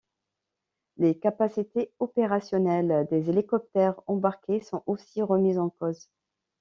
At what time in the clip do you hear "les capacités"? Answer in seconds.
0.97-1.93